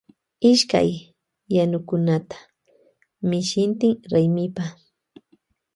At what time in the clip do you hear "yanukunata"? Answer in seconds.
1.55-2.37